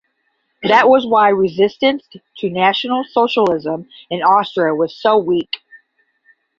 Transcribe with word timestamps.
That 0.63 0.89
was 0.89 1.05
why 1.05 1.29
resistance 1.29 2.07
to 2.39 2.49
National 2.49 3.03
Socialism 3.03 3.87
in 4.09 4.23
Austria 4.23 4.73
was 4.73 4.99
so 4.99 5.19
weak. 5.19 5.57